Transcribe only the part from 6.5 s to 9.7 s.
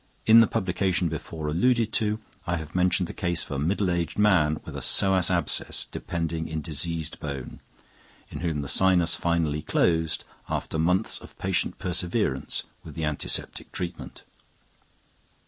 diseased bone, in whom the sinus finally